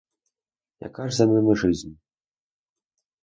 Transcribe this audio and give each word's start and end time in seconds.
Яка 0.85 1.07
ж 1.09 1.15
за 1.17 1.25
ним 1.27 1.51
жизнь? 1.55 1.93